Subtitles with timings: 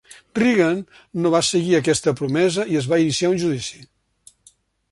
[0.37, 0.79] Reagan
[1.25, 3.85] no va seguir aquesta promesa i es va iniciar un judici.